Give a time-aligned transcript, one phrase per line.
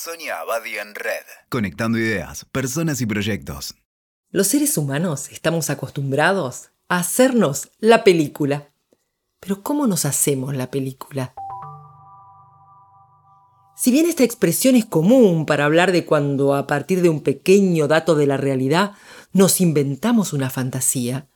[0.00, 1.24] Sonia Abadi en Red.
[1.48, 3.74] Conectando ideas, personas y proyectos.
[4.30, 8.70] Los seres humanos estamos acostumbrados a hacernos la película.
[9.40, 11.34] Pero ¿cómo nos hacemos la película?
[13.76, 17.88] Si bien esta expresión es común para hablar de cuando a partir de un pequeño
[17.88, 18.92] dato de la realidad
[19.32, 21.26] nos inventamos una fantasía,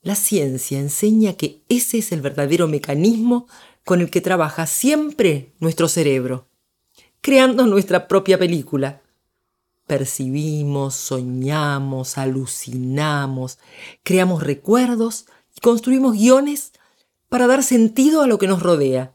[0.00, 3.46] la ciencia enseña que ese es el verdadero mecanismo
[3.84, 6.47] con el que trabaja siempre nuestro cerebro,
[7.20, 9.02] creando nuestra propia película.
[9.86, 13.58] Percibimos, soñamos, alucinamos,
[14.02, 15.26] creamos recuerdos
[15.56, 16.72] y construimos guiones
[17.28, 19.14] para dar sentido a lo que nos rodea.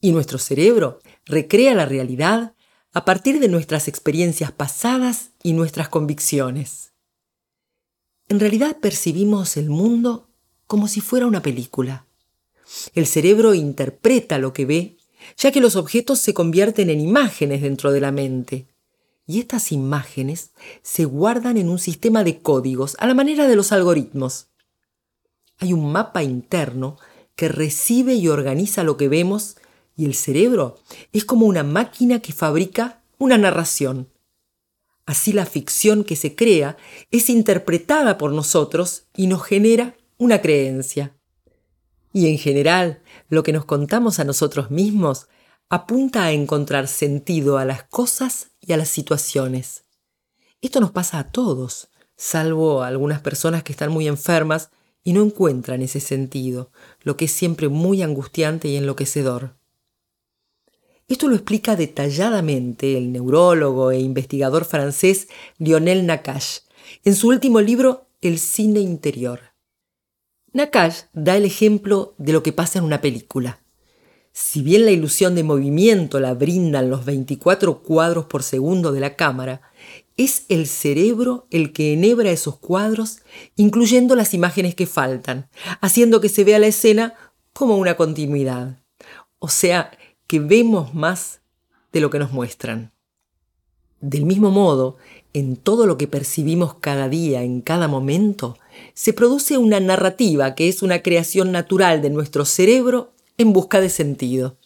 [0.00, 2.54] Y nuestro cerebro recrea la realidad
[2.92, 6.92] a partir de nuestras experiencias pasadas y nuestras convicciones.
[8.28, 10.28] En realidad percibimos el mundo
[10.66, 12.06] como si fuera una película.
[12.94, 14.97] El cerebro interpreta lo que ve,
[15.36, 18.66] ya que los objetos se convierten en imágenes dentro de la mente.
[19.26, 23.72] Y estas imágenes se guardan en un sistema de códigos a la manera de los
[23.72, 24.48] algoritmos.
[25.58, 26.96] Hay un mapa interno
[27.36, 29.56] que recibe y organiza lo que vemos
[29.96, 30.78] y el cerebro
[31.12, 34.08] es como una máquina que fabrica una narración.
[35.04, 36.76] Así la ficción que se crea
[37.10, 41.17] es interpretada por nosotros y nos genera una creencia.
[42.12, 45.28] Y en general, lo que nos contamos a nosotros mismos
[45.68, 49.84] apunta a encontrar sentido a las cosas y a las situaciones.
[50.62, 54.70] Esto nos pasa a todos, salvo a algunas personas que están muy enfermas
[55.04, 56.70] y no encuentran ese sentido,
[57.02, 59.54] lo que es siempre muy angustiante y enloquecedor.
[61.06, 66.58] Esto lo explica detalladamente el neurólogo e investigador francés Lionel Nakash
[67.04, 69.47] en su último libro El cine interior.
[70.52, 73.60] Nakash da el ejemplo de lo que pasa en una película.
[74.32, 79.16] Si bien la ilusión de movimiento la brindan los 24 cuadros por segundo de la
[79.16, 79.62] cámara,
[80.16, 83.18] es el cerebro el que enhebra esos cuadros,
[83.56, 85.48] incluyendo las imágenes que faltan,
[85.80, 87.14] haciendo que se vea la escena
[87.52, 88.80] como una continuidad.
[89.38, 89.90] O sea,
[90.26, 91.40] que vemos más
[91.92, 92.92] de lo que nos muestran.
[94.00, 94.96] Del mismo modo,
[95.32, 98.56] en todo lo que percibimos cada día, en cada momento,
[98.94, 103.88] se produce una narrativa que es una creación natural de nuestro cerebro en busca de
[103.88, 104.56] sentido.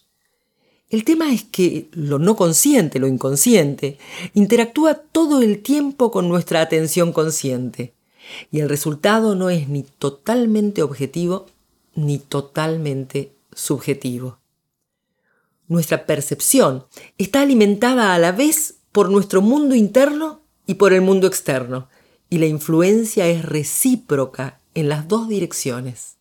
[0.89, 3.97] El tema es que lo no consciente, lo inconsciente,
[4.33, 7.93] interactúa todo el tiempo con nuestra atención consciente,
[8.51, 11.47] y el resultado no es ni totalmente objetivo
[11.95, 14.39] ni totalmente subjetivo.
[15.67, 16.85] Nuestra percepción
[17.17, 21.87] está alimentada a la vez por nuestro mundo interno y por el mundo externo,
[22.33, 26.17] y la influencia es recíproca en las dos direcciones.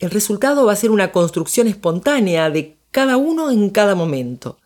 [0.00, 4.58] El resultado va a ser una construcción espontánea de cada uno en cada momento.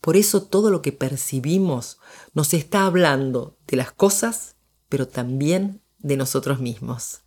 [0.00, 1.98] Por eso todo lo que percibimos
[2.34, 4.54] nos está hablando de las cosas,
[4.88, 7.22] pero también de nosotros mismos.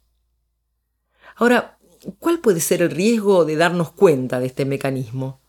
[1.35, 1.79] Ahora,
[2.19, 5.41] ¿Cuál puede ser el riesgo de darnos cuenta de este mecanismo?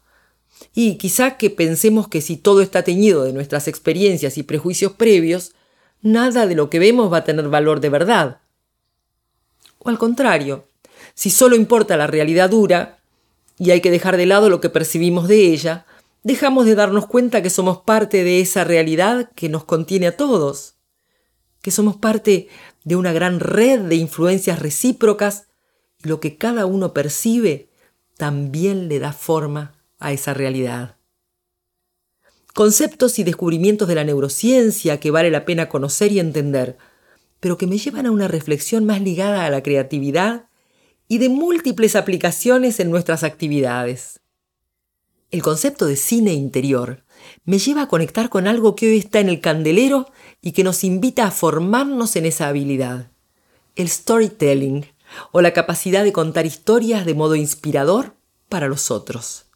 [0.74, 5.54] Y quizá que pensemos que si todo está teñido de nuestras experiencias y prejuicios previos,
[6.02, 8.40] nada de lo que vemos va a tener valor de verdad.
[9.78, 10.66] O al contrario,
[11.14, 12.98] si solo importa la realidad dura
[13.58, 15.86] y hay que dejar de lado lo que percibimos de ella,
[16.22, 20.74] dejamos de darnos cuenta que somos parte de esa realidad que nos contiene a todos,
[21.62, 22.48] que somos parte
[22.84, 25.46] de una gran red de influencias recíprocas
[26.02, 27.68] lo que cada uno percibe
[28.16, 30.96] también le da forma a esa realidad.
[32.54, 36.76] Conceptos y descubrimientos de la neurociencia que vale la pena conocer y entender,
[37.40, 40.48] pero que me llevan a una reflexión más ligada a la creatividad
[41.08, 44.20] y de múltiples aplicaciones en nuestras actividades.
[45.30, 47.04] El concepto de cine interior
[47.44, 50.10] me lleva a conectar con algo que hoy está en el candelero
[50.42, 53.10] y que nos invita a formarnos en esa habilidad,
[53.76, 54.84] el storytelling
[55.32, 58.14] o la capacidad de contar historias de modo inspirador
[58.50, 59.46] para los otros.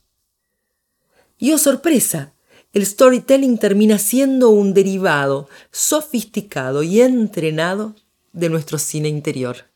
[1.37, 2.33] Y oh sorpresa,
[2.77, 7.95] el storytelling termina siendo un derivado sofisticado y entrenado
[8.35, 9.71] de nuestro cine interior.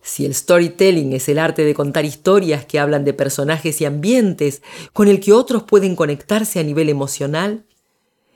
[0.00, 4.62] Si el storytelling es el arte de contar historias que hablan de personajes y ambientes
[4.92, 7.64] con el que otros pueden conectarse a nivel emocional,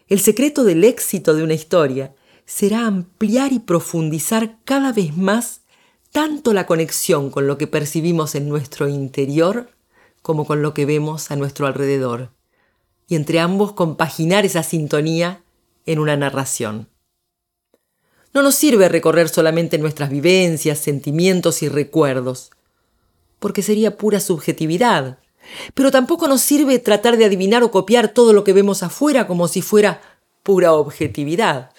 [0.08, 5.60] el secreto del éxito de una historia será ampliar y profundizar cada vez más
[6.10, 9.70] tanto la conexión con lo que percibimos en nuestro interior
[10.22, 12.32] como con lo que vemos a nuestro alrededor,
[13.08, 15.42] y entre ambos compaginar esa sintonía
[15.86, 16.88] en una narración.
[18.34, 22.50] No nos sirve recorrer solamente nuestras vivencias, sentimientos y recuerdos,
[23.38, 25.18] porque sería pura subjetividad,
[25.72, 29.48] pero tampoco nos sirve tratar de adivinar o copiar todo lo que vemos afuera como
[29.48, 30.02] si fuera
[30.42, 31.70] pura objetividad.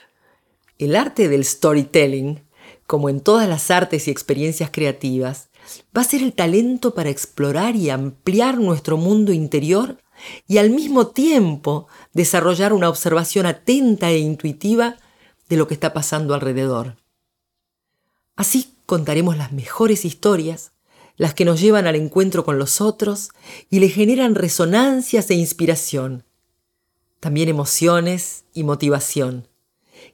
[0.80, 2.44] El arte del storytelling,
[2.88, 5.50] como en todas las artes y experiencias creativas,
[5.96, 9.98] va a ser el talento para explorar y ampliar nuestro mundo interior
[10.48, 14.98] y al mismo tiempo desarrollar una observación atenta e intuitiva
[15.50, 16.98] de lo que está pasando alrededor.
[18.36, 20.72] Así contaremos las mejores historias,
[21.18, 23.32] las que nos llevan al encuentro con los otros
[23.70, 26.24] y le generan resonancias e inspiración,
[27.20, 29.48] también emociones y motivación.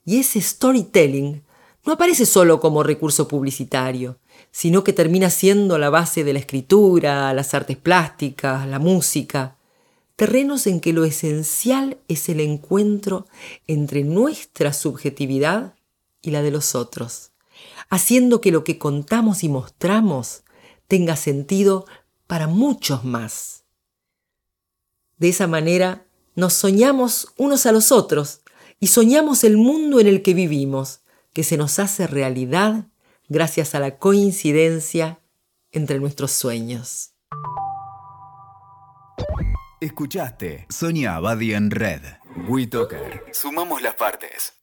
[0.03, 1.43] Y ese storytelling
[1.85, 4.17] no aparece solo como recurso publicitario,
[4.51, 9.54] sino que termina siendo la base de la escritura, las artes plásticas, la música,
[10.15, 13.27] terrenos en que lo esencial es el encuentro
[13.67, 15.75] entre nuestra subjetividad
[16.21, 17.31] y la de los otros,
[17.89, 20.43] haciendo que lo que contamos y mostramos
[20.87, 21.85] tenga sentido
[22.27, 23.63] para muchos más.
[25.17, 28.41] De esa manera nos soñamos unos a los otros
[28.79, 31.01] y soñamos el mundo en el que vivimos,
[31.33, 32.87] que se nos hace realidad
[33.29, 35.19] gracias a la coincidencia
[35.71, 37.14] entre nuestros sueños.
[39.85, 42.01] Escuchaste Sonia Abadi en Red.
[42.47, 43.25] WeToker.
[43.31, 44.55] Sumamos las partes.